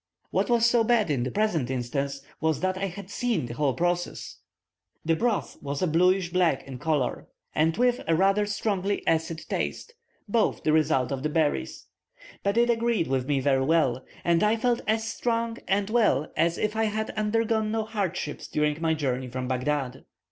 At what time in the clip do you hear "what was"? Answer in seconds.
0.31-0.65